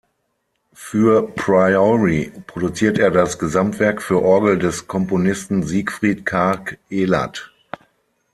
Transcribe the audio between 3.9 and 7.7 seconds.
für Orgel des Komponisten Sigfrid Karg-Elert.